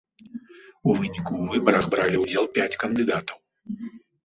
У 0.87 0.95
выніку 1.01 1.25
ў 1.25 1.43
выбарах 1.51 1.85
бралі 1.93 2.23
ўдзел 2.23 2.51
пяць 2.59 2.79
кандыдатаў. 2.87 3.37